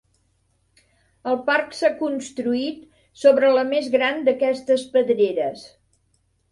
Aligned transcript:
El 1.31 1.37
parc 1.49 1.75
s'ha 1.81 1.91
construït 2.01 2.81
sobre 3.25 3.55
la 3.59 3.69
més 3.75 3.95
gran 3.99 4.21
d'aquestes 4.31 4.89
pedreres. 4.97 5.73